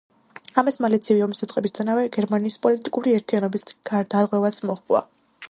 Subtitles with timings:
[0.61, 3.67] ამას მალე ცივი ომის დაწყებისთანავე გერმანიის პოლიტიკური ერთიანობის
[4.17, 5.07] დარღვევაც მოჰყვა.